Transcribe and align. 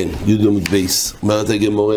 כן, 0.00 0.08
י"ד 0.26 0.68
בייס, 0.70 1.14
אומרת 1.22 1.50
הגמורה, 1.50 1.96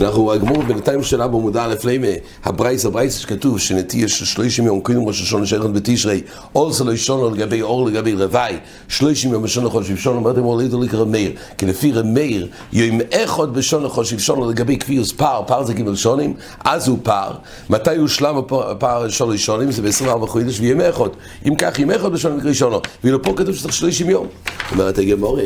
אנחנו, 0.00 0.32
הגמור 0.32 0.62
בינתיים 0.62 1.02
שלה 1.02 1.28
במודע 1.28 1.64
א' 1.64 1.74
לימה, 1.84 2.06
הברייס, 2.44 2.86
הברייס 2.86 3.18
שכתוב 3.18 3.58
שנטייה 3.58 4.08
של 4.08 4.24
שלושים 4.24 4.66
יום 4.66 4.80
קודם 4.80 5.02
ראש 5.02 5.22
השונה 5.22 5.46
שייכת 5.46 5.70
בתשרי, 5.70 6.20
אור 6.54 6.72
זה 6.72 6.84
לא 6.84 6.92
ישונו 6.92 7.30
לגבי 7.30 7.62
אור 7.62 7.86
לגבי 7.86 8.14
רווי, 8.14 8.58
שלושים 8.88 9.32
יום 9.32 9.42
בשונה 9.42 9.68
חושב 9.68 9.96
שונו, 9.96 10.16
אומרת 10.16 10.36
הגמור 10.36 10.58
לידו 10.58 10.82
לקרא 10.82 11.04
מאיר, 11.04 11.32
כי 11.58 11.66
לפי 11.66 11.92
רמאיר, 11.92 12.48
יום 12.72 13.00
אחד 13.10 13.54
בשונה 13.54 13.88
חושב 13.88 14.18
שונו 14.18 14.50
לגבי 14.50 14.78
כפיוס 14.78 15.12
פער, 15.12 15.42
פער 15.46 15.64
זה 15.64 15.74
ג' 15.74 15.94
שונים, 15.94 16.34
אז 16.64 16.88
הוא 16.88 16.98
פער, 17.02 17.32
מתי 17.70 17.96
הוא 17.96 18.08
שלם 18.08 18.36
הפער 18.50 19.08
שלוש 19.08 19.44
שונים, 19.46 19.72
זה 19.72 19.82
ב-24 19.82 20.26
חודש 20.26 20.60
וימי 20.60 20.88
אחד, 20.88 21.08
אם 21.48 21.54
כך 21.54 21.78
ימי 21.78 21.96
אחד 21.96 22.12
בשונה 22.12 22.36
נקרא 22.36 22.52
שונו, 22.52 22.80
ואילו 23.04 23.22
פה 23.22 23.32
כתוב 23.36 23.54
שצריך 23.54 23.74
שלושים 23.74 24.10
יום, 24.10 24.26
אומרת 24.72 24.98
הגמור, 24.98 25.38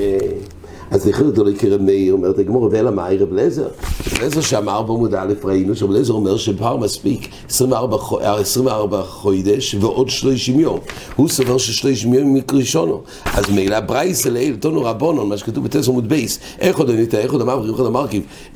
אז 0.90 1.04
זכר 1.04 1.26
אותו 1.26 1.44
לקרב 1.44 1.82
מאיר, 1.82 2.12
אומרת 2.12 2.38
הגמור, 2.38 2.68
ואלא 2.72 2.90
מאי 2.90 3.18
רב 3.18 3.32
לזר. 3.32 3.68
לזר 4.22 4.40
שאמר 4.40 4.82
בעמוד 4.82 5.14
א' 5.14 5.32
ראינו, 5.44 5.76
שרב 5.76 5.90
לזר 5.90 6.12
אומר 6.12 6.36
שפער 6.36 6.76
מספיק 6.76 7.28
24, 7.48 7.96
24 8.40 9.02
חודש 9.02 9.74
ועוד 9.80 10.08
30 10.08 10.60
יום. 10.60 10.78
הוא 11.16 11.28
סובר 11.28 11.58
ש-30 11.58 12.14
יום 12.14 12.34
מקרי 12.34 12.64
שונו. 12.64 13.02
אז 13.24 13.50
מילא 13.50 13.80
ברייס 13.80 14.26
אליל, 14.26 14.56
תונו 14.56 14.84
רבונון, 14.84 15.28
מה 15.28 15.36
שכתוב 15.36 15.64
בטס 15.64 15.88
עמוד 15.88 16.08
בייס, 16.08 16.38
איך 16.60 16.78
עוד 16.78 16.90
אני 16.90 17.06
איך 17.12 17.32
עוד 17.32 17.40
אמר, 17.40 17.68
איך 17.68 17.78
עוד 17.78 17.86
אמר, 17.86 18.06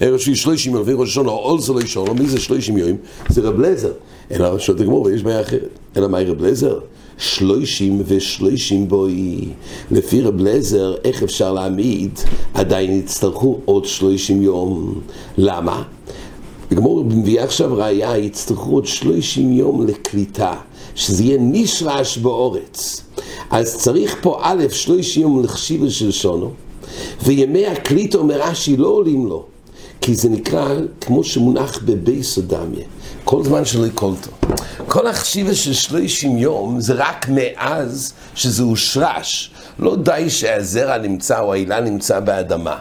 ערב 0.01 0.19
שביעי 0.19 0.37
30 0.37 0.75
יום, 0.75 0.83
וראש 0.87 1.15
שונו, 1.15 1.31
עול 1.31 1.61
זה 1.61 1.73
לא 1.73 1.81
ישונו, 1.81 2.15
מי 2.15 2.27
זה 2.27 2.41
30 2.41 2.77
יום? 2.77 2.97
זה 3.29 3.41
רב 3.41 3.61
לזר. 3.61 3.93
אלא 4.31 4.59
שואלת 4.59 4.81
הגמור, 4.81 5.11
יש 5.11 5.23
בעיה 5.23 5.41
אחרת. 5.41 5.79
אלא 5.97 6.09
מאי 6.09 6.25
רב 6.25 6.43
לזר? 6.43 6.79
שלושים 7.19 8.03
ושלושים 8.07 8.89
בוי. 8.89 9.49
לפי 9.91 10.21
רב 10.21 10.41
לזר, 10.41 10.95
איך 11.05 11.23
אפשר 11.23 11.53
להעמיד? 11.53 12.19
עדיין 12.55 12.93
יצטרכו 12.93 13.59
עוד 13.65 13.85
שלושים 13.85 14.43
יום. 14.43 15.01
למה? 15.39 15.83
הגמור 16.71 17.05
מביא 17.05 17.41
עכשיו 17.41 17.77
ראייה, 17.77 18.19
יצטרכו 18.19 18.71
עוד 18.71 18.87
שלושים 18.87 19.53
יום 19.53 19.87
לקליטה, 19.87 20.55
שזה 20.95 21.25
יהיה 21.25 21.39
נשרש 21.41 22.19
באורץ. 22.19 23.05
אז 23.51 23.77
צריך 23.77 24.17
פה 24.21 24.39
א', 24.43 24.65
שלושים 24.71 25.23
יום 25.23 25.45
לחשיבה 25.45 25.91
של 25.91 26.11
שונו, 26.11 26.51
וימי 27.25 27.67
הקליטה 27.67 28.19
אומר 28.19 28.41
רש"י 28.43 28.77
לא 28.77 28.89
עולים 28.89 29.27
לו. 29.27 29.45
כי 30.03 30.15
זה 30.15 30.29
נקרא 30.29 30.75
כמו 31.01 31.25
שמונח 31.25 31.83
בבייס 31.85 32.39
אדמיה, 32.39 32.87
כל 33.25 33.45
זמן 33.45 33.65
שלא 33.65 33.87
יקולתו. 33.87 34.31
כל 34.87 35.07
החשיבה 35.07 35.55
של 35.55 35.73
שלושים 35.73 36.39
יום 36.39 36.81
זה 36.81 36.95
רק 36.97 37.27
מאז 37.29 38.13
שזה 38.35 38.63
הושרש. 38.63 39.51
לא 39.79 39.97
די 39.97 40.31
שהזרע 40.31 40.99
נמצא 40.99 41.41
או 41.41 41.53
העילה 41.53 41.81
נמצא 41.81 42.21
באדמה. 42.21 42.79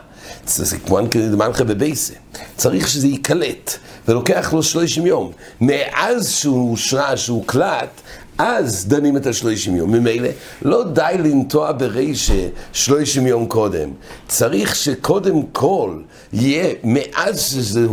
זה 0.47 0.77
כמו 0.77 0.99
מנחה 1.37 1.63
בבייסה. 1.63 2.13
צריך 2.57 2.87
שזה 2.87 3.07
ייקלט, 3.07 3.77
ולוקח 4.07 4.53
לו 4.53 4.63
שלושים 4.63 5.05
יום. 5.05 5.31
מאז 5.61 6.31
שהוא 6.31 6.69
הושרש, 6.69 7.25
שהוא 7.25 7.43
קלט, 7.45 8.01
אז 8.43 8.85
דנים 8.87 9.17
את 9.17 9.27
השלושים 9.27 9.75
יום. 9.75 9.91
ממילא, 9.91 10.29
לא 10.61 10.83
די 10.83 11.15
לנטוע 11.19 11.71
ברישה 11.71 12.47
שלושים 12.73 13.27
יום 13.27 13.45
קודם. 13.45 13.89
צריך 14.27 14.75
שקודם 14.75 15.41
כל 15.51 15.91
יהיה, 16.33 16.73
מאז 16.83 17.41
שזה 17.41 17.87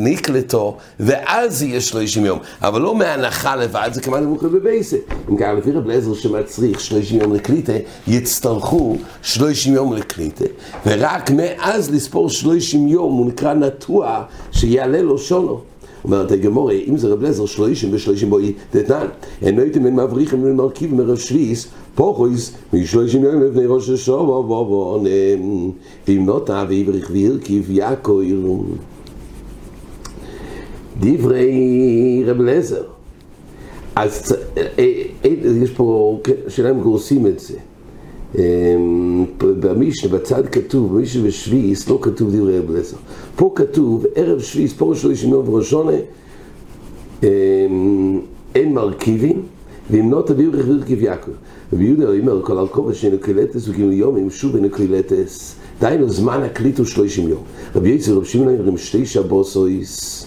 נקלטו, 0.00 0.76
ואז 1.00 1.62
יהיה 1.62 1.80
שלושים 1.80 2.24
יום. 2.24 2.38
אבל 2.62 2.80
לא 2.80 2.94
מהנחה 2.94 3.56
לבד, 3.56 3.90
זה 3.92 4.00
כמעט 4.00 4.22
נמוך 4.22 4.42
בבייסה. 4.42 4.96
אם 5.30 5.36
כך, 5.36 5.46
לפי 5.58 5.72
רב 5.72 5.86
לזר 5.86 6.14
שמצריך 6.14 6.80
שלושים 6.80 7.20
יום 7.20 7.34
לקליטה, 7.34 7.72
יצטרכו 8.08 8.96
שלושים 9.22 9.74
יום 9.74 9.92
לקליטה, 9.92 10.44
ורק 10.86 11.30
מאז 11.30 11.90
לספור 11.90 12.30
שלושים 12.30 12.88
יום 12.88 13.12
הוא 13.12 13.26
נקרא 13.26 13.54
נטוע, 13.54 14.22
שיעלה 14.52 15.02
לו 15.02 15.18
שונו. 15.18 15.60
אומרת 16.04 16.32
הגמורה, 16.32 16.74
אם 16.74 16.96
זה 16.96 17.08
רב 17.08 17.22
לזר 17.22 17.46
שלושים 17.46 17.88
ושלושים 17.92 18.30
בואי 18.30 18.52
דתנן, 18.74 19.06
אינו 19.42 19.62
הייתם 19.62 19.82
בין 19.82 19.96
מבריחים 19.96 20.42
ובין 20.42 20.56
מרכיב 20.56 20.94
מרב 20.94 21.16
שביס, 21.16 21.68
פוחויס 21.94 22.52
משלושים 22.72 23.24
יום 23.24 23.42
לפני 23.42 23.66
ראש 23.66 23.90
השבוע 23.90 24.38
ובוא 24.38 25.00
ואם 26.08 26.26
נוטה 26.26 26.64
ויבריך 26.68 27.08
וירכיב 27.12 27.70
יעקו 27.70 28.20
דברי 31.00 32.22
רב 32.26 32.40
לזר. 32.40 32.82
אז 33.96 34.36
יש 35.62 35.70
פה 35.70 36.18
שאלה 36.48 36.70
אם 36.70 36.80
גורסים 36.80 37.26
את 37.26 37.38
זה 37.38 37.54
במשנה, 39.40 40.12
בצד 40.12 40.46
כתוב, 40.46 40.98
במשנה 40.98 41.28
ושביעיס, 41.28 41.88
לא 41.88 41.98
כתוב 42.02 42.36
דברי 42.36 42.58
רב 42.58 42.70
לזר. 42.70 42.96
פה 43.36 43.52
כתוב, 43.54 44.06
ערב 44.14 44.40
שביעיס, 44.40 44.72
פה 44.72 44.92
שלושים 44.96 45.30
יום 45.30 45.48
וראשונה, 45.48 45.92
אין 48.54 48.74
מרכיבים, 48.74 49.42
ואם 49.90 50.12
לא 50.12 50.22
תביאו 50.26 50.50
רכב 50.52 50.70
רכב 50.70 51.02
יעקב. 51.02 51.30
רבי 51.72 51.84
יהודה 51.84 52.08
אומר, 52.08 52.42
כל 52.42 52.58
הרכובה 52.58 52.94
שאינו 52.94 53.18
קלטס 53.18 53.68
וגימל 53.68 53.92
יומים, 53.92 54.30
שוב 54.30 54.56
אינו 54.56 54.70
קלטס. 54.70 55.54
דהיינו, 55.80 56.08
זמן 56.08 56.42
הקליט 56.42 56.78
הוא 56.78 56.86
שלושים 56.86 57.28
יום. 57.28 57.42
רבי 57.76 57.88
יצר, 57.88 58.16
רבי 58.16 58.26
שמעון 58.26 58.48
אומרים, 58.48 58.78
שתי 58.78 59.06
שבוסויס. 59.06 60.26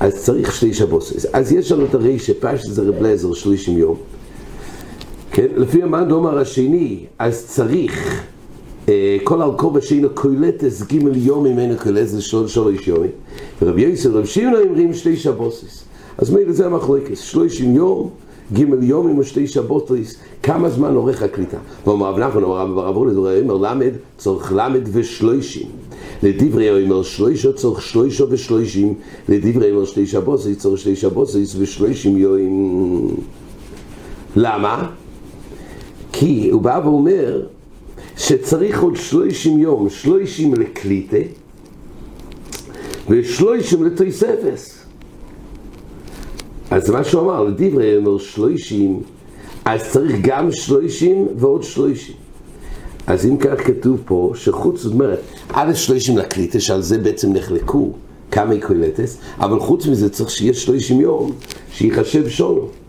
אז 0.00 0.14
צריך 0.14 0.54
שתי 0.56 0.74
שבוסויס. 0.74 1.26
אז 1.32 1.52
יש 1.52 1.72
לנו 1.72 1.84
את 1.84 1.94
הרי 1.94 2.18
שפש 2.18 2.66
זה 2.66 2.82
רב 2.82 3.02
לזר 3.02 3.32
שלושים 3.32 3.78
יום. 3.78 3.96
כן? 5.32 5.46
לפי 5.56 5.82
המאן 5.82 6.08
דומר 6.08 6.38
השני, 6.38 7.04
אז 7.18 7.46
צריך 7.46 8.24
אה, 8.88 9.16
כל 9.24 9.42
הרכובה 9.42 9.80
שאינו 9.80 10.08
קולטס 10.14 10.82
גימל 10.82 11.16
יומים 11.16 11.58
אינו 11.58 11.74
קולטס 11.82 12.18
שלוש 12.18 12.88
יומים. 12.88 13.10
ורבי 13.62 13.82
יוסף, 13.82 14.10
רבי 14.10 14.26
שמעון 14.26 14.54
אומרים 14.68 14.94
שתי 14.94 15.16
שבוסויס. 15.16 15.84
אז 16.18 16.30
מילא 16.30 16.52
זה 16.52 16.66
המחלוקת, 16.66 17.16
שלושים 17.16 17.76
יום, 17.76 18.10
ג' 18.52 18.82
יומים 18.82 19.18
ושתי 19.18 19.46
שבותיס, 19.46 20.16
כמה 20.42 20.70
זמן 20.70 20.94
עורך 20.94 21.22
הקליטה? 21.22 21.56
ואומר 21.86 22.06
רב 22.10 22.18
נחמן, 22.18 22.44
אמר 22.44 22.56
רב 22.56 22.74
ברב 22.74 23.12
דברי 23.12 23.40
אומר 23.40 23.56
למד, 23.56 23.92
צורך 24.18 24.52
למד 24.56 24.88
ושלושים. 24.92 25.68
לדברי 26.22 26.84
אומר 26.84 27.02
שלושה 27.02 27.52
צורך 27.52 27.82
שלושה 27.82 28.24
ושלושים, 28.30 28.94
לדברי 29.28 29.70
אומר 29.70 29.84
שתי 29.84 30.06
שבותיס, 30.06 30.58
צורך 30.58 30.78
שתי 30.78 30.96
שבותיס 30.96 31.56
ושלושים 31.58 32.16
יומים. 32.16 33.16
למה? 34.36 34.90
כי 36.20 36.50
הוא 36.50 36.62
בא 36.62 36.80
ואומר 36.84 37.46
שצריך 38.16 38.82
עוד 38.82 38.96
שלושים 38.96 39.58
יום, 39.58 39.90
שלושים 39.90 40.54
לקליטה 40.54 41.16
ושלושים 43.08 43.84
לתויספס. 43.84 44.78
אז 46.70 46.90
מה 46.90 47.04
שהוא 47.04 47.22
אמר, 47.22 47.44
לדברי 47.44 47.96
אומר 47.96 48.18
שלושים, 48.18 49.02
אז 49.64 49.80
צריך 49.90 50.16
גם 50.22 50.52
שלושים 50.52 51.28
ועוד 51.36 51.62
שלושים. 51.62 52.14
אז 53.06 53.26
אם 53.26 53.36
כך 53.36 53.66
כתוב 53.66 54.00
פה, 54.04 54.32
שחוץ, 54.34 54.80
זאת 54.80 54.92
אומרת, 54.92 55.20
א' 55.52 55.74
שלושים 55.74 56.18
לקליטה, 56.18 56.60
שעל 56.60 56.82
זה 56.82 56.98
בעצם 56.98 57.32
נחלקו 57.32 57.92
כמה 58.30 58.54
קולטס, 58.60 59.18
אבל 59.38 59.60
חוץ 59.60 59.86
מזה 59.86 60.10
צריך 60.10 60.30
שיהיה 60.30 60.54
שלושים 60.54 61.00
יום, 61.00 61.32
שיחשב 61.72 62.28
שונו. 62.28 62.79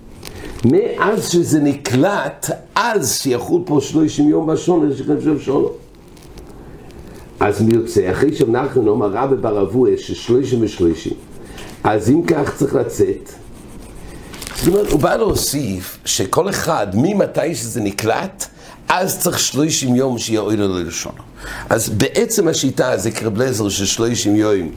מאז 0.65 1.29
שזה 1.29 1.59
נקלט, 1.59 2.49
אז 2.75 3.19
שיחול 3.19 3.61
פה 3.65 3.79
שלושים 3.81 4.29
יום 4.29 4.47
בשונו, 4.47 4.95
שיחשב 4.95 5.39
שונו. 5.39 5.69
אז 7.39 7.61
מי 7.61 7.75
יוצא, 7.75 8.11
אחרי 8.11 8.35
שאנחנו 8.35 8.81
נאמר 8.81 9.09
רבי 9.13 9.35
בר 9.35 9.61
אבוה, 9.61 9.91
ששלושים 9.97 10.59
ושלושים, 10.63 11.13
אז 11.83 12.09
אם 12.09 12.21
כך 12.27 12.55
צריך 12.57 12.75
לצאת, 12.75 13.31
זאת 14.55 14.67
אומרת, 14.67 14.91
הוא 14.91 14.99
בא 14.99 15.15
להוסיף 15.15 15.97
שכל 16.05 16.49
אחד, 16.49 16.87
ממתי 16.93 17.55
שזה 17.55 17.81
נקלט, 17.81 18.47
אז 18.89 19.19
צריך 19.19 19.39
שלושים 19.39 19.95
יום 19.95 20.17
שיהיה 20.17 20.39
אוי 20.39 20.57
לו 20.57 20.67
ללשונו. 20.67 21.21
אז 21.69 21.89
בעצם 21.89 22.47
השיטה 22.47 22.97
זה 22.97 23.11
קרב 23.11 23.41
לזר 23.41 23.69
של 23.69 23.85
שלושים 23.85 24.35
יום 24.35 24.71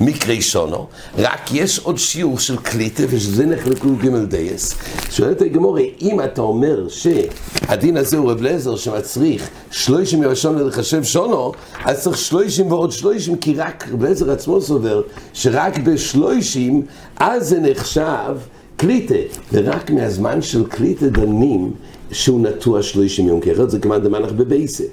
מקרי 0.00 0.42
שונו, 0.42 0.86
רק 1.18 1.52
יש 1.52 1.78
עוד 1.78 1.98
שיעור 1.98 2.38
של 2.38 2.56
קליטה, 2.56 3.02
ושזה 3.08 3.46
נחלקו 3.46 3.88
ג' 3.96 4.24
דייס. 4.24 4.74
שואלת 5.10 5.42
הגמורי, 5.42 5.94
אם 6.02 6.20
אתה 6.20 6.40
אומר 6.40 6.88
שהדין 6.88 7.96
הזה 7.96 8.16
הוא 8.16 8.30
רב 8.30 8.42
לזר 8.42 8.76
שמצריך 8.76 9.48
שלושים 9.70 10.22
יום 10.22 10.34
שונו 10.34 10.68
לחשב 10.68 11.04
שונו, 11.04 11.52
אז 11.84 12.02
צריך 12.02 12.18
שלושים 12.18 12.72
ועוד 12.72 12.92
שלושים, 12.92 13.36
כי 13.36 13.54
רק 13.54 13.88
רב 13.92 14.04
לזר 14.04 14.30
עצמו 14.30 14.60
סובר 14.60 15.02
שרק 15.32 15.78
בשלושים, 15.78 16.82
אז 17.16 17.48
זה 17.48 17.60
נחשב 17.60 18.36
קליטה, 18.78 19.14
ורק 19.52 19.90
מהזמן 19.90 20.42
של 20.42 20.66
קליטה 20.66 21.06
דנים 21.06 21.70
שהוא 22.12 22.40
נטוע 22.40 22.82
שלושים 22.82 23.28
יום, 23.28 23.40
כי 23.40 23.52
אחרת 23.52 23.70
זה 23.70 23.78
כמעט 23.78 24.02
דמנח 24.02 24.32
בבייסה. 24.32 24.84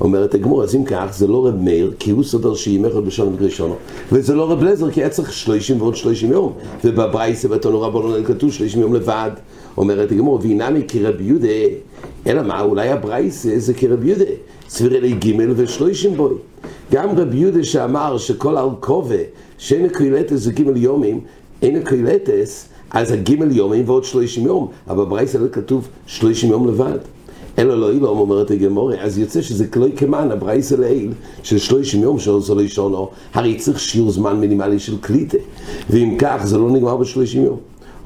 אומרת 0.00 0.34
הגמור, 0.34 0.62
אז 0.62 0.74
אם 0.74 0.84
כך, 0.84 1.06
זה 1.10 1.26
לא 1.26 1.46
רב 1.46 1.56
מאיר, 1.56 1.94
כי 1.98 2.10
הוא 2.10 2.24
סובר 2.24 2.54
שימי 2.54 2.88
אחד 2.88 3.04
בשון 3.04 3.28
ובראשונו, 3.28 3.74
וזה 4.12 4.34
לא 4.34 4.50
רב 4.50 4.62
לזר, 4.62 4.90
כי 4.90 5.00
היה 5.00 5.08
צריך 5.08 5.32
שלושים 5.32 5.80
ועוד 5.80 5.96
שלושים 5.96 6.32
יום, 6.32 6.52
ובברייסה 6.84 7.48
בתונו 7.48 7.80
רבנו 7.80 8.24
כתוב 8.24 8.52
שלושים 8.52 8.80
יום 8.80 8.94
לבד. 8.94 9.30
אומרת 9.76 10.12
הגמור, 10.12 10.40
והנמי 10.42 10.82
כי 10.88 11.02
רב 11.02 11.20
יהודה 11.20 11.48
אלא 12.26 12.42
מה, 12.42 12.60
אולי 12.60 12.88
הברייסה 12.88 13.58
זה 13.58 13.74
כרב 13.74 14.04
יהודה, 14.04 14.24
סבירי 14.68 15.00
לי 15.00 15.12
ג' 15.12 15.36
ושלושים 15.56 16.14
בוי. 16.14 16.34
גם 16.92 17.08
רב 17.18 17.34
יהודה 17.34 17.64
שאמר 17.64 18.18
שכל 18.18 18.58
אלקובה 18.58 19.22
שאין 19.58 19.84
הקהילתס 19.84 20.32
זה 20.32 20.52
ג' 20.52 20.76
יומים, 20.76 21.20
אין 21.62 21.76
הקהילתס, 21.76 22.68
אז 22.90 23.10
הג' 23.10 23.28
יומים 23.50 23.88
ועוד 23.88 24.04
שלושים 24.04 24.46
יום, 24.46 24.68
אבל 24.88 25.04
בברייסה 25.04 25.38
לא 25.38 25.48
כתוב 25.52 25.88
שלושים 26.06 26.50
יום 26.50 26.68
לבד. 26.68 26.98
אלא 27.58 27.80
לא 27.80 27.90
אילום 27.90 28.18
אומרת 28.18 28.50
הגמורה, 28.50 28.96
אז 29.00 29.18
יוצא 29.18 29.42
שזה 29.42 29.66
כלוי 29.66 29.92
כמן, 29.96 30.30
הברייסה 30.30 30.76
לעיל, 30.76 31.12
של 31.42 31.58
שלושים 31.58 32.02
יום 32.02 32.18
זו 32.18 32.54
לישונו, 32.54 33.08
הרי 33.34 33.56
צריך 33.56 33.80
שיעור 33.80 34.10
זמן 34.10 34.36
מינימלי 34.36 34.78
של 34.78 34.98
קליטה, 35.00 35.38
ואם 35.90 36.14
כך 36.18 36.40
זה 36.44 36.58
לא 36.58 36.70
נגמר 36.70 36.96
בשלושים 36.96 37.44
יום. 37.44 37.56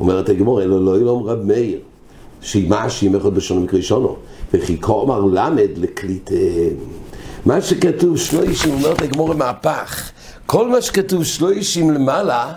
אומרת 0.00 0.28
הגמורה, 0.28 0.62
אלא 0.62 0.84
לא 0.84 0.96
אילום 0.96 1.22
רב 1.22 1.42
מאיר, 1.42 1.78
שימה 2.42 2.90
שימי 2.90 3.16
אחד 3.16 3.34
בשונו 3.34 3.60
מקרי 3.60 3.82
שונו, 3.82 4.16
וכי 4.54 4.80
כומר 4.80 5.20
למד 5.20 5.70
לקליטה. 5.76 6.34
מה 7.46 7.60
שכתוב 7.60 8.16
שלושים, 8.16 8.74
אומרת 8.74 9.02
הגמורה 9.02 9.34
מהפך, 9.34 10.10
כל 10.46 10.68
מה 10.68 10.82
שכתוב 10.82 11.24
שלושים 11.24 11.90
למעלה, 11.90 12.52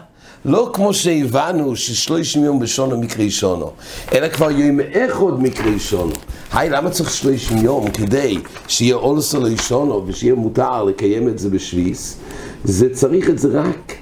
לא 0.45 0.69
כמו 0.73 0.93
שהבנו 0.93 1.75
ששלושים 1.75 2.43
יום 2.43 2.59
בשונו 2.59 2.97
מקרי 2.97 3.31
שונו, 3.31 3.71
אלא 4.13 4.29
כבר 4.29 4.51
יום 4.51 4.79
אחד 4.79 5.39
מקרי 5.39 5.79
שונו. 5.79 6.13
היי, 6.53 6.69
למה 6.69 6.89
צריך 6.89 7.13
שלושים 7.13 7.57
יום? 7.57 7.91
כדי 7.91 8.37
שיהיה 8.67 8.95
אולסו 8.95 9.43
לישונו 9.43 10.03
ושיהיה 10.07 10.35
מותר 10.35 10.83
לקיים 10.83 11.29
את 11.29 11.39
זה 11.39 11.49
בשביס, 11.49 12.17
זה 12.63 12.93
צריך 12.93 13.29
את 13.29 13.39
זה 13.39 13.61
רק, 13.61 13.93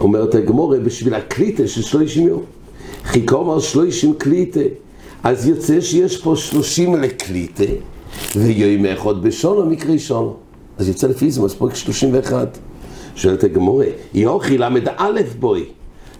אומרת 0.00 0.34
הגמורה, 0.34 0.78
בשביל 0.78 1.14
הקליטה 1.14 1.68
של 1.68 1.82
שלושים 1.82 2.28
יום. 2.28 2.42
חיכו 3.04 3.40
אמר 3.40 3.58
שלושים 3.60 4.14
קליטה, 4.18 4.60
אז 5.24 5.46
יוצא 5.46 5.80
שיש 5.80 6.16
פה 6.16 6.36
שלושים 6.36 6.94
לקליטה, 6.94 7.64
ויום 8.36 8.86
אחד 8.86 9.22
בשונו 9.22 9.70
מקרי 9.70 9.98
שונו. 9.98 10.36
אז 10.78 10.88
יוצא 10.88 11.06
לפי 11.06 11.30
זה 11.30 11.42
מספק 11.42 11.74
שלושים 11.74 12.14
ואחד. 12.14 12.46
שואלת 13.16 13.44
הגמורה, 13.44 13.86
יוכי 14.14 14.58
ל"א 14.58 15.20
בוי, 15.38 15.64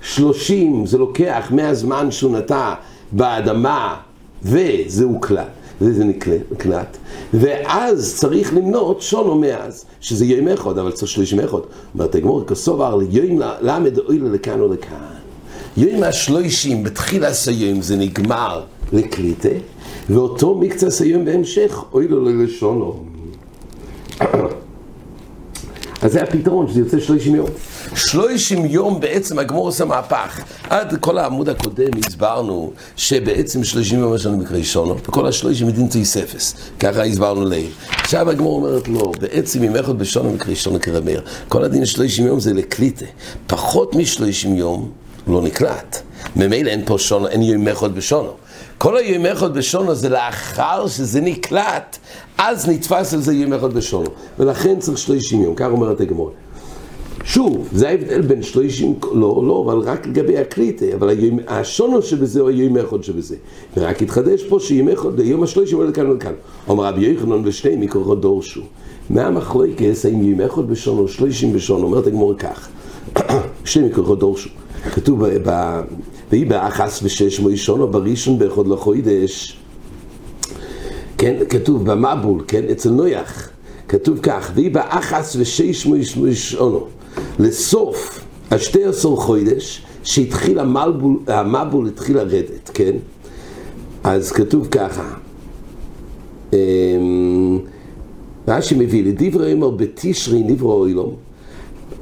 שלושים 0.03 0.87
זה 0.87 0.99
לוקח 0.99 1.47
מהזמן 1.51 2.11
שהוא 2.11 2.39
נטע 2.39 2.75
באדמה 3.13 3.97
וזה 4.43 5.05
הוקלט, 5.05 5.47
וזה 5.81 6.05
נקלט, 6.05 6.97
ואז 7.35 8.15
צריך 8.17 8.55
למנות 8.55 9.03
שונו 9.03 9.39
מאז, 9.39 9.85
שזה 10.01 10.25
יום 10.25 10.49
אחד, 10.49 10.79
אבל 10.79 10.93
צריך 10.93 11.11
שלושים 11.11 11.41
אחד. 11.41 11.59
אומרת 11.95 12.15
הגמורה, 12.15 12.45
כסובר 12.45 12.97
ליום 12.97 13.41
למד 13.61 13.99
אוילה 13.99 14.29
לכאן 14.29 14.61
או 14.61 14.73
לכאן. 14.73 15.17
יום 15.77 16.03
השלושים 16.03 16.83
בתחילה 16.83 17.35
סיום 17.35 17.83
זה 17.83 17.97
נגמר 17.97 18.63
לקליטה, 18.93 19.49
ואותו 20.11 20.55
מקצה 20.55 20.91
סיום 20.91 21.25
בהמשך 21.25 21.85
אוילה 21.93 22.17
ללשונו. 22.17 23.05
אז 26.03 26.13
זה 26.13 26.23
הפתרון, 26.23 26.69
שזה 26.69 26.81
יוצא 26.81 27.01
שלושים 27.01 27.35
יום. 27.35 27.49
שלושים 27.95 28.67
יום 28.67 29.01
בעצם 29.01 29.39
הגמור 29.39 29.67
עושה 29.67 29.85
מהפך. 29.85 30.41
עד 30.71 30.97
כל 31.01 31.19
העמוד 31.19 31.49
הקודם 31.49 31.91
הסברנו 32.07 32.73
שבעצם 32.97 33.65
שלושים 33.65 33.99
יום 33.99 34.15
יש 34.15 34.27
לנו 34.27 34.37
מקרי 34.37 34.65
שונו, 34.65 34.97
וכל 34.99 35.27
השלושים 35.27 35.67
מדין 35.67 35.87
תויס 35.87 36.17
אפס. 36.17 36.55
ככה 36.81 37.05
הסברנו 37.05 37.45
לעיל. 37.45 37.71
עכשיו 37.91 38.31
הגמור 38.31 38.57
אומרת 38.57 38.89
לא, 38.89 39.13
בעצם 39.21 39.63
אם 39.63 39.77
אחד 39.77 39.99
בשונו 39.99 40.33
מקרי 40.33 40.57
שונו 40.57 40.81
כרמר. 40.81 41.21
כל 41.49 41.65
הדין 41.65 41.87
שלושים 41.87 42.27
יום 42.27 42.41
זה 42.41 42.53
לקליטה. 42.53 43.07
פחות 43.47 43.95
משלושים 43.95 44.57
יום 44.57 44.91
לא 45.29 45.43
נקלט. 45.43 46.03
ממילא 46.37 46.71
אין 46.71 46.83
פה 46.85 46.99
שונו, 46.99 47.29
אין 47.29 47.43
יום 47.43 47.69
אחד 47.69 47.95
בשונו. 47.95 48.33
כל 48.79 48.97
היום 48.97 49.27
אחד 49.27 49.55
בשונו 49.55 49.95
זה 49.95 50.09
לאחר 50.09 50.87
שזה 50.87 51.21
נקלט, 51.21 51.99
אז 52.39 52.69
נתפס 52.69 53.15
על 53.15 53.21
זה 53.21 53.35
יום 53.35 53.53
אחד 53.53 53.73
בשונו. 53.73 54.11
ולכן 54.39 54.79
צריך 54.79 54.99
שלושים 54.99 55.43
יום, 55.43 55.55
כך 55.55 55.67
אומרת 55.67 56.01
הגמור. 56.01 56.31
שוב, 57.25 57.69
זה 57.73 57.89
ההבדל 57.89 58.21
בין 58.21 58.43
שלושים, 58.43 58.95
לא, 59.03 59.43
לא, 59.47 59.63
אבל 59.67 59.79
רק 59.79 60.07
לגבי 60.07 60.39
הקליטה, 60.39 60.85
אבל 60.95 61.09
היום, 61.09 61.39
השונו 61.49 62.03
שבזה 62.03 62.41
הוא 62.41 62.51
אחד 62.89 63.03
שבזה. 63.03 63.37
ורק 63.77 64.03
התחדש 64.03 64.43
פה 64.43 64.61
שיום 64.61 64.89
אחד, 64.89 65.19
יום 65.19 65.43
השלושים 65.43 65.79
עולה 65.79 65.91
לכאן 65.91 66.11
ולכאן. 66.11 66.33
אומר 66.69 66.85
רבי 66.85 67.07
יוחנן 67.07 67.41
ושני 67.45 67.77
מקורות 67.77 68.21
דורשו. 68.21 68.61
מהמחלוקס, 69.11 70.07
האם 70.07 70.41
אחד 70.41 70.69
בשונו, 70.69 71.09
שלושים 71.09 71.53
בשונו, 71.53 71.87
אומרת 71.87 72.07
הגמור 72.07 72.35
כך. 72.39 72.69
שני 73.65 73.89
מקורות 73.89 74.19
דורשו. 74.19 74.51
כתוב 74.95 75.27
ב... 75.45 75.81
ויהי 76.31 76.45
באחס 76.45 77.01
ושש 77.03 77.41
מוישונו 77.41 77.89
בראשון 77.89 78.39
באחד 78.39 78.67
לחוידש. 78.67 79.57
כן, 81.19 81.37
כתוב 81.49 81.91
במבול, 81.91 82.45
כן, 82.49 82.65
אצל 82.73 82.91
נויח, 82.91 83.51
כתוב 83.89 84.19
כך, 84.23 84.51
ויהי 84.55 84.71
באחס 84.71 85.37
ושש 85.39 85.87
מוישונו, 86.17 86.87
לסוף 87.39 88.21
השתי 88.51 88.85
עשור 88.85 89.23
חוידש, 89.23 89.83
שהתחיל 90.05 90.59
המבול, 90.59 91.19
המבול 91.27 91.87
התחיל 91.87 92.17
לרדת, 92.17 92.71
כן? 92.75 92.97
אז 94.05 94.33
כתוב 94.33 94.69
ככה, 94.71 95.15
אמ, 96.53 97.59
רש"י 98.49 98.75
מביא, 98.79 99.05
לדברי 99.05 99.53
אמר 99.53 99.71
בתשרי 99.71 100.43
נברו 100.43 100.87
אילום, 100.87 101.15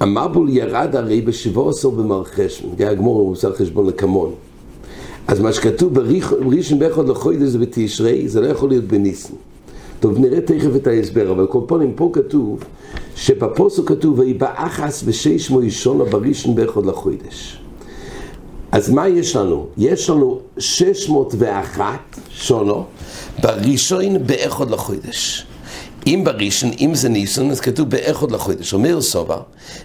המבול 0.00 0.48
ירד 0.48 0.96
הרי 0.96 1.20
בשבוע 1.20 1.70
עשור 1.70 1.92
במרחשן, 1.92 2.68
זה 2.78 2.90
הגמור 2.90 3.20
הוא 3.20 3.32
עושה 3.32 3.48
חשבון 3.58 3.86
לקמון. 3.86 4.34
אז 5.26 5.40
מה 5.40 5.52
שכתוב 5.52 5.94
בראשון 5.94 6.78
באחד 6.78 7.08
לחוידש 7.08 7.48
זה 7.48 7.58
בתשרי, 7.58 8.28
זה 8.28 8.40
לא 8.40 8.46
יכול 8.46 8.68
להיות 8.68 8.84
בניסן. 8.84 9.34
טוב, 10.00 10.18
נראה 10.18 10.40
תכף 10.40 10.76
את 10.76 10.86
ההסבר, 10.86 11.30
אבל 11.30 11.46
כל 11.46 11.60
פעמים 11.66 11.92
פה 11.94 12.10
כתוב 12.12 12.64
שבפוסו 13.16 13.84
כתוב 13.84 14.18
ויהי 14.18 14.34
באחס 14.34 15.02
ושש 15.06 15.50
מוישונו 15.50 16.06
בראשון 16.06 16.54
באחד 16.54 16.86
לחוידש. 16.86 17.60
אז 18.72 18.90
מה 18.90 19.08
יש 19.08 19.36
לנו? 19.36 19.66
יש 19.76 20.10
לנו 20.10 20.40
601 20.58 21.84
שונו 22.30 22.84
בראשון 23.42 24.26
באחד 24.26 24.70
לחוידש. 24.70 25.46
אם 26.06 26.20
בראשון, 26.24 26.70
אם 26.80 26.94
זה 26.94 27.08
ניסון, 27.08 27.50
אז 27.50 27.60
כתוב 27.60 27.90
באחד 27.90 28.30
לחודש. 28.30 28.74
אומר 28.74 29.00
סובה, 29.00 29.36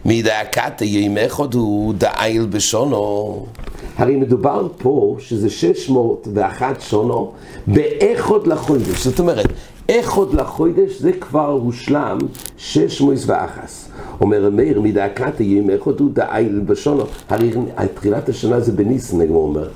מדאקת 0.05 0.81
יום 0.81 1.17
אחד 1.17 1.53
הוא 1.53 1.93
דאיל 1.93 2.45
בשונו. 2.45 3.45
הרי 3.97 4.15
מדובר 4.15 4.67
פה 4.77 5.15
שזה 5.19 5.49
601 5.49 6.81
שונו 6.81 7.31
באחד 7.67 8.47
לחודש. 8.47 9.03
זאת 9.05 9.19
אומרת, 9.19 9.45
אחד 9.91 10.33
לחודש 10.33 10.99
זה 10.99 11.11
כבר 11.13 11.49
הושלם 11.49 12.17
601. 12.57 13.69
אומר 14.21 14.49
מאיר, 14.49 14.81
מדאקת 14.81 15.39
יום 15.39 15.69
אחד 15.69 15.99
הוא 15.99 16.11
דאיל 16.13 16.59
בשונו. 16.65 17.03
הרי 17.29 17.51
תחילת 17.93 18.29
השנה 18.29 18.59
זה 18.59 18.71
בניסן, 18.71 19.21
הגמור 19.21 19.43
אומר. 19.43 19.69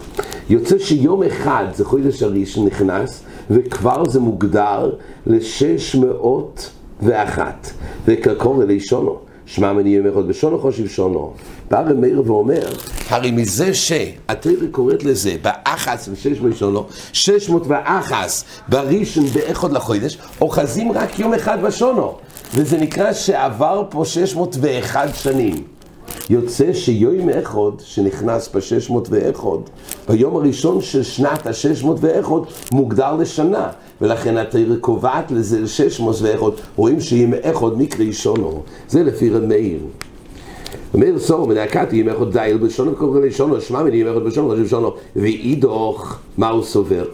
יוצא 0.49 0.77
שיום 0.77 1.23
אחד 1.23 1.65
זה 1.75 1.85
חודש 1.85 2.23
הראשון 2.23 2.65
נכנס, 2.65 3.23
וכבר 3.49 4.09
זה 4.09 4.19
מוגדר 4.19 4.91
לשש 5.25 5.95
מאות 5.95 6.69
ואחת. 7.01 7.69
וכקורא 8.05 8.65
לישונו, 8.65 9.17
שמע 9.45 9.73
מני 9.73 9.89
יום 9.89 10.07
אחד 10.07 10.27
בשונו 10.27 10.59
חושב 10.59 10.87
שונו. 10.87 11.33
בא 11.71 11.79
רב 11.81 11.93
מאיר 11.93 12.23
ואומר, 12.25 12.65
הרי 13.09 13.31
מזה 13.31 13.73
שהתרא 13.73 14.67
קוראת 14.71 15.03
לזה 15.03 15.35
באחס 15.41 16.09
ושש 16.11 16.39
מאות 16.41 16.57
שונו, 16.57 16.85
שש 17.13 17.49
מאות 17.49 17.63
ואחס 17.67 18.43
בראשון 18.69 19.25
באחד 19.25 19.71
לחודש, 19.71 20.17
אוחזים 20.41 20.91
רק 20.91 21.19
יום 21.19 21.33
אחד 21.33 21.61
בשונו. 21.61 22.17
וזה 22.55 22.77
נקרא 22.77 23.13
שעבר 23.13 23.83
פה 23.89 24.05
שש 24.05 24.35
מאות 24.35 24.57
ואחד 24.61 25.07
שנים. 25.13 25.72
יוצא 26.29 26.73
שיום 26.73 27.29
אחד 27.29 27.79
שנכנס 27.79 28.49
בשש 28.55 28.89
מאות 28.89 29.07
ואחד, 29.11 29.69
ביום 30.09 30.35
הראשון 30.35 30.81
של 30.81 31.03
שנת 31.03 31.47
השש 31.47 31.83
מאות 31.83 31.97
ואחד 32.01 32.51
מוגדר 32.71 33.15
לשנה, 33.15 33.69
ולכן 34.01 34.37
התרא 34.37 34.75
קובעת 34.81 35.31
לזה 35.31 35.61
לשש 35.61 35.99
מאות 35.99 36.15
ואחד, 36.21 36.51
רואים 36.75 37.01
שיום 37.01 37.33
אחד 37.41 37.77
מקרי 37.77 38.13
שונו, 38.13 38.61
זה 38.89 39.03
לפי 39.03 39.29
רב 39.29 39.43
מאיר. 39.43 39.79
מאיר 40.95 41.19
סור 41.19 41.47
מנהקת 41.47 41.93
יום 41.93 42.09
אחד 42.09 42.31
דייל 42.31 42.57
בשונו 42.57 42.95
קורא 42.95 43.19
לשונו, 43.19 43.61
שמע 43.61 43.83
מני 43.83 43.97
יום 43.97 44.17
אחד 44.17 44.25
בשונו 44.25 44.49
חושב 44.49 44.67
שונו, 44.67 44.91
ואידוך 45.15 46.19
מה 46.37 46.49
הוא 46.49 46.63
סובר? 46.63 47.05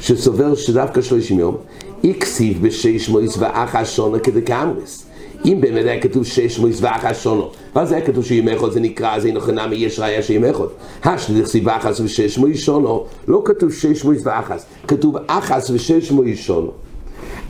שסובר 0.00 0.54
שדווקא 0.54 1.02
שלושים 1.02 1.38
יום, 1.38 1.56
איקסיב 2.04 2.66
בשש 2.66 3.08
מאות 3.08 3.38
ואחת 3.38 3.86
שונו 3.86 4.22
כדקאמרס. 4.22 5.09
אם 5.44 5.58
באמת 5.60 5.84
היה 5.84 6.00
כתוב 6.00 6.26
שש 6.26 6.58
מויס 6.58 6.78
ואחס 6.80 7.22
שונו, 7.22 7.50
ואז 7.74 7.92
היה 7.92 8.06
כתוב 8.06 8.24
שימי 8.24 8.56
אחד 8.56 8.70
זה 8.70 8.80
נקרא, 8.80 9.14
אז 9.14 9.26
אינו 9.26 9.40
חינמי 9.40 9.76
יש 9.76 10.00
ראיה 10.00 10.22
שימי 10.22 10.50
אחד. 10.50 10.64
השליח 11.04 11.46
סיב 11.46 11.68
אחס 11.68 12.00
ושש 12.00 12.38
מויס 12.38 12.60
שונו, 12.60 13.04
לא 13.28 13.42
כתוב 13.44 13.72
שש 13.72 14.04
מויס 14.04 14.22
ואחס, 14.24 14.66
כתוב 14.88 15.16
אחס 15.26 15.70
ושש 15.70 16.10
מויס 16.10 16.38
שונו. 16.38 16.70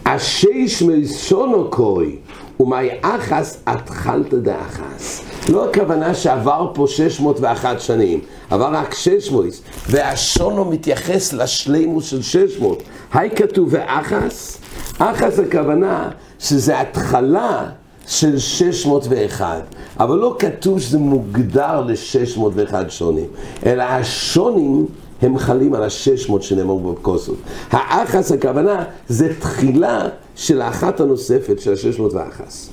השש 0.07 0.83
מויס 0.83 1.23
שונו 1.23 1.71
קוי, 1.71 2.17
ומאי 2.61 2.89
אחס 3.03 3.63
התחלת 3.67 4.35
דאחס. 4.35 5.25
לא 5.49 5.71
הכוונה 5.71 6.15
שעבר 6.15 6.71
פה 6.75 6.87
601 6.89 7.81
שנים, 7.81 8.21
עבר 8.51 8.71
רק 8.73 8.95
600, 8.95 9.61
והשונו 9.89 10.65
מתייחס 10.65 11.33
לשלימוס 11.33 12.05
של 12.05 12.23
600. 12.23 12.83
היי 13.13 13.31
כתוב 13.31 13.69
ואחס, 13.71 14.59
אחס 14.99 15.39
הכוונה 15.39 16.11
שזה 16.39 16.81
התחלה 16.81 17.67
של 18.11 18.39
601, 18.39 19.63
אבל 20.01 20.17
לא 20.19 20.37
כתוב 20.39 20.81
שזה 20.81 20.99
מוגדר 20.99 21.81
ל-601 21.81 22.75
שונים, 22.89 23.27
אלא 23.67 23.83
השונים 23.83 24.87
הם 25.23 25.39
חלים 25.39 25.75
על 25.75 25.83
ה-600 25.83 26.41
שנאמרו 26.41 26.93
בכוסות. 26.93 27.37
האחס 27.71 28.33
הכוונה 28.33 28.85
זה 29.09 29.33
תחילה 29.41 30.09
של 30.37 30.61
האחת 30.61 31.01
הנוספת 31.01 31.61
של 31.61 31.73
ה-600 31.73 32.03
והאחס. 32.15 32.71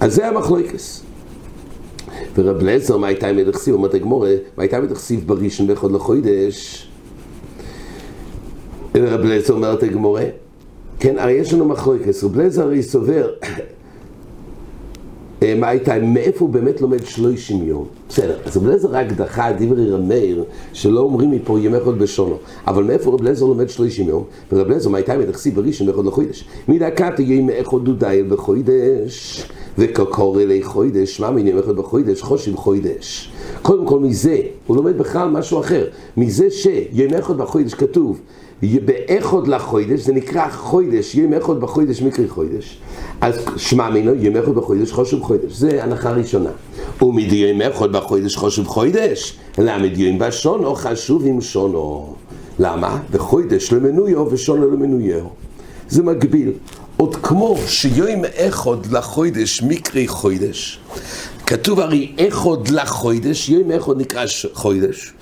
אז 0.00 0.14
זה 0.14 0.28
המחלוקס. 0.28 1.02
ורב 2.38 2.62
לזר, 2.62 2.96
מה 2.96 3.06
הייתה 3.06 3.28
עם 3.28 3.36
מדכסיב? 3.36 3.74
אומרת 3.74 3.94
הגמורה, 3.94 4.34
מה 4.56 4.62
הייתה 4.62 4.80
מדכסיב 4.80 5.26
בראשון 5.26 5.66
באחד 5.66 5.90
לחוידש? 5.92 6.88
רב 8.94 9.20
לזר 9.20 9.54
אומרת 9.54 9.82
הגמורה, 9.82 10.24
כן, 11.00 11.18
הרי 11.18 11.32
יש 11.32 11.52
לנו 11.52 11.64
מחלוקס, 11.64 12.24
רב 12.24 12.40
לזר 12.40 12.62
הרי 12.62 12.82
סובר 12.82 13.30
מה 15.42 15.68
הייתה, 15.68 15.98
מאיפה 15.98 16.44
הוא 16.44 16.48
באמת 16.48 16.80
לומד 16.80 17.06
שלושים 17.06 17.62
יום? 17.62 17.84
בסדר, 18.08 18.36
אז 18.44 18.56
רב 18.56 18.66
לזר 18.66 18.88
רק 18.90 19.12
דחה 19.12 19.50
את 19.50 19.60
דברי 19.60 19.90
רמיר 19.90 20.44
שלא 20.72 21.00
אומרים 21.00 21.30
מפה 21.30 21.58
ימי 21.60 21.80
חוד 21.80 21.98
בשונו 21.98 22.36
אבל 22.66 22.84
מאיפה 22.84 23.10
רב 23.10 23.22
לזר 23.22 23.46
לומד 23.46 23.68
שלושים 23.68 24.08
יום? 24.08 24.24
ורב 24.52 24.70
לזר 24.70 24.90
מה 24.90 24.98
הייתה 24.98 25.18
מדכסיב 25.18 25.54
בראשון 25.54 25.86
באחד 25.86 26.04
לחוידש 26.04 26.44
מדקת 26.68 27.18
ימי 27.18 27.60
אחד 27.60 27.78
דודאי 27.84 28.22
בחוידש 28.22 29.46
וקוקור 29.78 30.40
אלי 30.40 30.62
חוידש, 30.62 31.20
מה 31.20 31.30
מיני 31.30 31.60
אחד 31.60 31.76
בחוידש? 31.76 32.22
חושב 32.22 32.56
חוידש. 32.56 33.32
קודם 33.62 33.86
כל 33.86 34.00
מזה, 34.00 34.38
הוא 34.66 34.76
לומד 34.76 34.98
בכלל 34.98 35.28
משהו 35.28 35.60
אחר. 35.60 35.86
מזה 36.16 36.50
שימי 36.50 37.18
אחד 37.18 37.36
בחוידש 37.36 37.74
כתוב 37.74 38.20
באחוד 38.62 39.48
לחוידש, 39.48 40.00
זה 40.00 40.12
נקרא 40.12 40.48
חוידש, 40.50 41.14
ימי 41.14 41.38
אחד 41.38 41.60
בחוידש 41.60 42.02
מקרי 42.02 42.28
חוידש. 42.28 42.78
אז 43.20 43.34
שמע 43.56 43.90
מינו, 43.90 44.14
ימי 44.14 44.38
אחד 44.38 44.54
בחוידש 44.54 44.92
חושב 44.92 45.22
חוידש. 45.22 45.52
זה 45.52 45.84
הנחה 45.84 46.10
ראשונה. 46.10 46.50
ומדיום 47.02 47.62
אחד 47.62 47.92
בחוידש 47.92 48.36
חושב 48.36 48.64
חוידש. 48.64 49.38
למה 49.58 49.88
דיום 49.88 50.18
בשונו 50.18 50.74
חשוב 50.74 51.26
עם 51.26 51.40
שונו. 51.40 52.14
למה? 52.58 52.98
בחוידש 53.10 53.72
למנויו 53.72 54.26
ושונו 54.30 54.70
למנויו. 54.70 55.24
זה 55.88 56.02
מגביל. 56.02 56.52
עוד 56.96 57.16
כמו 57.16 57.56
שיום 57.66 58.24
אחד 58.36 58.86
לחוידש 58.92 59.62
מקרי 59.62 60.08
חוידש, 60.08 60.80
כתוב 61.46 61.80
הרי 61.80 62.12
אחד 62.28 62.68
לחוידש, 62.68 63.48
יום 63.48 63.70
אחד 63.70 63.92
נקרא 63.96 64.24
חוידש, 64.52 65.12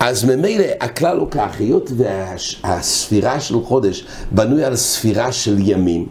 אז 0.00 0.24
ממילא 0.24 0.64
הכלל 0.80 1.18
הוא 1.18 1.28
כך, 1.30 1.50
היות 1.58 1.90
והספירה 1.96 3.40
של 3.40 3.54
חודש 3.62 4.04
בנוי 4.30 4.64
על 4.64 4.76
ספירה 4.76 5.32
של 5.32 5.56
ימים, 5.58 6.06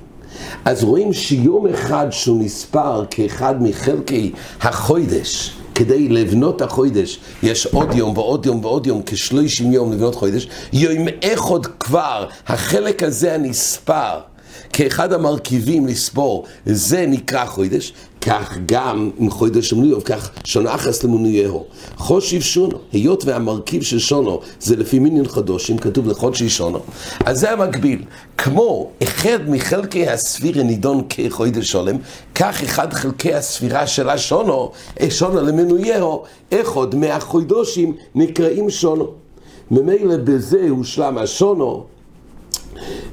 אז 0.65 0.83
רואים 0.83 1.13
שיום 1.13 1.67
אחד 1.67 2.07
שהוא 2.11 2.43
נספר 2.43 3.05
כאחד 3.09 3.63
מחלקי 3.63 4.31
החוידש, 4.61 5.53
כדי 5.75 6.09
לבנות 6.09 6.61
החוידש, 6.61 7.19
יש 7.43 7.65
עוד 7.65 7.93
יום 7.93 8.17
ועוד 8.17 8.45
יום 8.45 8.65
ועוד 8.65 8.87
יום, 8.87 9.01
כשלושים 9.05 9.71
יום 9.71 9.91
לבנות 9.93 10.15
חוידש, 10.15 10.47
יום 10.73 11.07
אחד 11.23 11.65
כבר, 11.79 12.27
החלק 12.47 13.03
הזה 13.03 13.33
הנספר, 13.33 14.19
כאחד 14.73 15.13
המרכיבים 15.13 15.87
לספור, 15.87 16.45
זה 16.65 17.05
נקרא 17.07 17.45
חוידש, 17.45 17.93
כך 18.21 18.57
גם 18.65 19.11
עם 19.19 19.29
חוידש 19.29 19.73
ומניוב, 19.73 20.03
כך 20.03 20.29
שונו 20.43 20.75
אחס 20.75 21.03
למוניהו. 21.03 21.65
חושיב 21.97 22.41
שונו, 22.41 22.77
היות 22.91 23.25
והמרכיב 23.25 23.83
של 23.83 23.99
שונו 23.99 24.39
זה 24.59 24.75
לפי 24.75 24.99
מיניון 24.99 25.27
חדושים, 25.27 25.77
כתוב 25.77 26.07
לחודשי 26.07 26.49
שונו, 26.49 26.79
אז 27.25 27.39
זה 27.39 27.51
המקביל. 27.51 28.03
כמו 28.37 28.89
אחד 29.03 29.49
מחלקי 29.49 30.07
הספירה 30.07 30.63
נידון 30.63 31.03
כחוידש 31.09 31.71
שולם, 31.71 31.97
כך 32.35 32.63
אחד 32.63 32.93
חלקי 32.93 33.33
הספירה 33.33 33.87
של 33.87 34.09
השונו, 34.09 34.71
שונו 35.09 35.41
למנויהו, 35.41 36.23
אחד 36.53 36.95
מהחוידושים 36.95 37.95
נקראים 38.15 38.69
שונו. 38.69 39.07
ממילא 39.71 40.17
בזה 40.17 40.65
הושלם 40.69 41.17
השונו, 41.17 41.83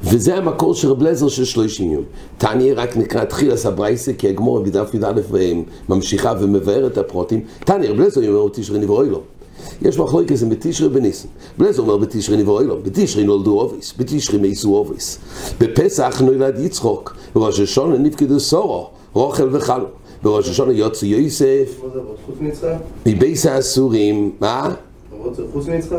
וזה 0.02 0.36
המקור 0.36 0.74
של 0.74 0.88
רב 0.88 1.02
לזר 1.02 1.28
של 1.28 1.44
שלושים 1.44 1.92
יום. 1.92 2.04
תניא 2.38 2.72
רק 2.76 2.96
נקרא 2.96 3.24
תחיל 3.24 3.52
עשה 3.52 3.70
ברייסה, 3.70 4.12
כי 4.12 4.28
הגמור 4.28 4.60
בדף 4.60 4.94
י"א 4.94 5.12
ממשיכה 5.88 6.32
ומבאר 6.40 6.86
את 6.86 6.98
הפרוטים. 6.98 7.40
תניא 7.58 7.90
רב 7.90 8.00
לזר 8.00 8.28
אומר 8.28 8.48
תשרי 8.52 8.78
נברואי 8.78 9.08
לו. 9.10 9.20
יש 9.82 9.98
מחלוקת 9.98 10.32
כזה 10.32 10.46
בתשרי 10.46 10.88
בניסן. 10.88 11.28
בלזר 11.58 11.82
אומר 11.82 11.96
בתשרי 11.96 12.36
נברואי 12.36 12.64
לו. 12.64 12.76
בתשרי 12.82 13.24
נולדו 13.24 13.60
אוביס, 13.60 13.94
בתשרי 13.98 14.38
מייסו 14.38 14.76
אוביס. 14.76 15.18
בפסח 15.60 16.22
נולד 16.24 16.58
יצחוק, 16.58 17.16
בראש 17.34 17.60
השונה 17.60 17.98
נפקדו 17.98 18.40
סורו, 18.40 18.90
רוכל 19.12 19.48
וחלו. 19.52 19.86
בראש 20.22 20.48
השונה 20.48 20.72
יוצא 20.72 21.06
יוסף. 21.06 21.80
מבייס 23.06 23.46
האסורים, 23.46 24.32
מה? 24.40 24.74
חוץ 25.52 25.66
מיצחק? 25.66 25.98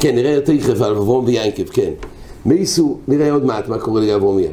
כן, 0.00 0.14
נראה 0.14 0.30
יותר 0.30 0.52
יחף 0.52 0.80
על 0.80 0.96
אברום 0.96 1.24
ויינקב, 1.24 1.64
כן. 1.64 1.90
מייסו, 2.46 2.98
נראה 3.08 3.32
עוד 3.32 3.44
מעט 3.44 3.68
מה 3.68 3.78
קורה 3.78 4.00
לאברום 4.00 4.38
יין. 4.38 4.52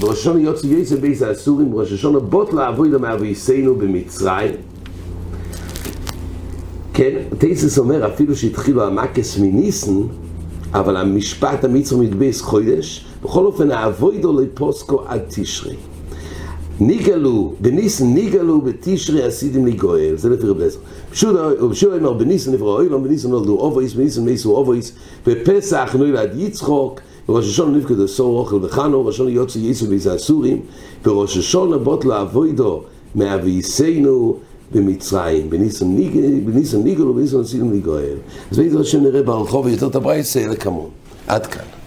בראש 0.00 0.18
השונה 0.18 0.40
יוצא 0.40 0.66
יוסף 0.66 0.98
בייס 0.98 1.22
האסורים, 1.22 1.70
בראש 1.70 1.92
השונה 1.92 2.18
בוט 2.18 2.52
לעבוד 2.52 2.88
מאביסנו 2.88 3.74
במצרים. 3.74 4.52
כן, 6.92 7.14
תייסס 7.38 7.78
אומר 7.78 8.06
אפילו 8.06 8.36
שהתחילו 8.36 8.84
המקס 8.84 9.38
מניסן, 9.38 10.00
אבל 10.72 10.96
המשפט 10.96 11.64
המצרים 11.64 12.00
מתבייס 12.00 12.40
חוידש, 12.40 13.04
בכל 13.22 13.44
אופן 13.44 13.70
האבוידו 13.70 14.40
לפוסקו 14.40 15.02
עד 15.06 15.20
תשרי. 15.28 15.76
ניגלו, 16.80 17.52
בניסן 17.60 18.06
ניגלו 18.14 18.60
בתשרי 18.60 19.22
עשיתם 19.22 19.66
לי 19.66 19.72
גואל, 19.72 20.14
זה 20.16 20.28
לפי 20.28 20.46
רב 20.46 20.58
לזר. 20.58 20.78
פשוט 21.10 21.36
אומר 21.92 22.12
בניסן 22.12 22.52
נברא 22.52 22.74
אוילום, 22.74 23.04
בניסן 23.04 23.30
נולדו 23.30 23.58
אובויס, 23.58 23.92
בניסן 23.94 24.24
מייסו 24.24 24.56
אובויס, 24.56 24.92
בפסח 25.26 25.96
נולד 25.98 26.30
יצחוק, 26.36 27.00
בראש 27.28 27.48
השונה 27.48 27.78
נפקדו 27.78 28.08
סור 28.08 28.38
אוכל 28.38 28.58
וחנו, 28.62 29.06
ראש 29.06 29.14
השונה 29.14 29.30
יוצא 29.30 29.58
יסו 29.58 29.86
ביזה 29.86 30.12
הסורים, 30.12 30.60
בראש 31.04 31.36
השונה 31.36 31.78
בוט 31.78 32.04
לאבוידו 32.04 32.82
מאביסנו 33.14 34.36
במצרים, 34.72 35.50
בניסן 35.50 35.86
ניגלו, 36.84 37.14
בניסן 37.14 37.40
עשיתם 37.40 37.72
לי 37.72 37.80
גואל. 37.80 38.16
אז 38.50 38.58
בעזרת 38.58 38.80
השם 38.80 39.02
נראה 39.02 39.22
ברחוב 39.22 39.68
יותר 39.68 39.86
את 39.86 39.96
הברייס 39.96 40.36
לכמון. 40.36 40.88
עד 41.26 41.46
כאן. 41.46 41.77